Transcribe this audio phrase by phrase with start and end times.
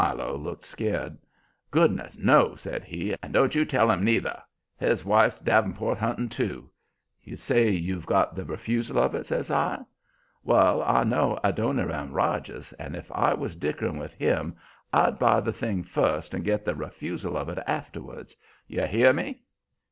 [0.03, 1.15] Milo looked scared.
[1.69, 2.17] "Goodness!
[2.17, 3.15] No," says he.
[3.21, 4.41] "And don't you tell him neither.
[4.77, 6.71] His wife's davenport hunting too."
[7.21, 9.81] "You say you've got the refusal of it?" says I.
[10.43, 14.55] "Well, I know Adoniram Rogers, and if I was dickering with him
[14.91, 18.35] I'd buy the thing first and get the refusal of it afterwards.
[18.65, 19.43] You hear ME?"